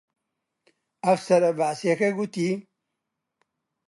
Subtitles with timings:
[1.05, 2.49] ئەفسەرە بەعسییەکە گوتی: